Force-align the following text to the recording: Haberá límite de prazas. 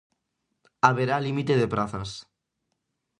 Haberá 0.87 1.15
límite 1.25 1.53
de 1.61 1.67
prazas. 1.73 2.09